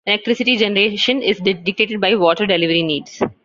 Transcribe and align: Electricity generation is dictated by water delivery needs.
Electricity 0.07 0.57
generation 0.57 1.21
is 1.21 1.37
dictated 1.39 2.01
by 2.01 2.15
water 2.15 2.47
delivery 2.47 2.81
needs. 2.81 3.21